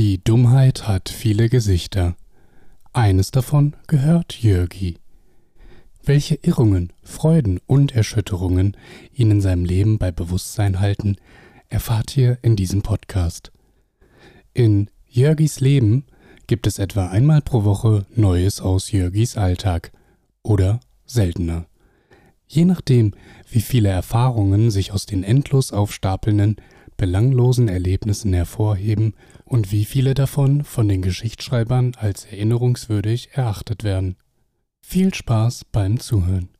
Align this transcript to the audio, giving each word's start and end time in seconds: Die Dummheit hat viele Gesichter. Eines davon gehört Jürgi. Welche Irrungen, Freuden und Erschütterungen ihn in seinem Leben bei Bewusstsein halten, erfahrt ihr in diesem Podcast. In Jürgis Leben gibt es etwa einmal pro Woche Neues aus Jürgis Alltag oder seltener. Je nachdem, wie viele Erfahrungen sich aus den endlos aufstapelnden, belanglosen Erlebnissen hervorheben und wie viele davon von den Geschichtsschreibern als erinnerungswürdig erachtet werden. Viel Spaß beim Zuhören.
Die 0.00 0.22
Dummheit 0.22 0.86
hat 0.86 1.08
viele 1.08 1.48
Gesichter. 1.48 2.14
Eines 2.92 3.32
davon 3.32 3.74
gehört 3.88 4.32
Jürgi. 4.32 4.98
Welche 6.04 6.36
Irrungen, 6.36 6.92
Freuden 7.02 7.58
und 7.66 7.96
Erschütterungen 7.96 8.76
ihn 9.12 9.32
in 9.32 9.40
seinem 9.40 9.64
Leben 9.64 9.98
bei 9.98 10.12
Bewusstsein 10.12 10.78
halten, 10.78 11.16
erfahrt 11.68 12.16
ihr 12.16 12.38
in 12.42 12.54
diesem 12.54 12.82
Podcast. 12.82 13.50
In 14.54 14.88
Jürgis 15.08 15.58
Leben 15.58 16.04
gibt 16.46 16.68
es 16.68 16.78
etwa 16.78 17.08
einmal 17.08 17.42
pro 17.42 17.64
Woche 17.64 18.06
Neues 18.14 18.60
aus 18.60 18.92
Jürgis 18.92 19.36
Alltag 19.36 19.90
oder 20.44 20.78
seltener. 21.06 21.66
Je 22.46 22.64
nachdem, 22.64 23.14
wie 23.50 23.62
viele 23.62 23.88
Erfahrungen 23.88 24.70
sich 24.70 24.92
aus 24.92 25.06
den 25.06 25.24
endlos 25.24 25.72
aufstapelnden, 25.72 26.54
belanglosen 26.98 27.68
Erlebnissen 27.68 28.34
hervorheben 28.34 29.14
und 29.46 29.72
wie 29.72 29.86
viele 29.86 30.12
davon 30.12 30.64
von 30.64 30.86
den 30.88 31.00
Geschichtsschreibern 31.00 31.92
als 31.96 32.26
erinnerungswürdig 32.26 33.30
erachtet 33.32 33.84
werden. 33.84 34.16
Viel 34.82 35.14
Spaß 35.14 35.64
beim 35.72 36.00
Zuhören. 36.00 36.50